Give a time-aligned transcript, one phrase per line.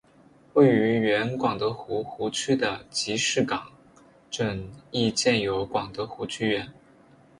[0.53, 3.71] 位于原广德湖湖区的集士港
[4.31, 6.73] 镇亦建有广德湖剧院。